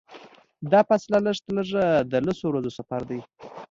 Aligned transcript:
دا 0.71 0.79
فاصله 0.87 1.17
لږترلږه 1.25 1.83
د 2.11 2.13
لسو 2.25 2.45
ورځو 2.49 2.75
سفر 2.77 3.01
دی. 3.09 3.19